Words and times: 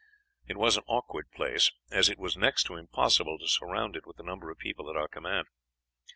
"It 0.47 0.57
was 0.57 0.77
an 0.77 0.83
awkward 0.87 1.29
place, 1.29 1.69
as 1.91 2.09
it 2.09 2.17
was 2.17 2.35
next 2.35 2.63
to 2.63 2.75
impossible 2.75 3.37
to 3.37 3.47
surround 3.47 3.95
it 3.95 4.07
with 4.07 4.17
the 4.17 4.23
number 4.23 4.49
of 4.49 4.57
people 4.57 4.89
at 4.89 4.97
our 4.97 5.07
command. 5.07 5.45